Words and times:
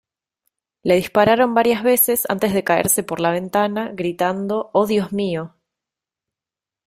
Le 0.81 0.95
dispararon 0.95 1.53
varias 1.53 1.83
veces 1.83 2.27
antes 2.27 2.55
de 2.55 2.63
caerse 2.63 3.03
por 3.03 3.19
la 3.19 3.29
ventana, 3.29 3.91
gritando: 3.93 4.71
'¡Oh 4.73 4.87
Dios 4.87 5.11
mío! 5.13 5.53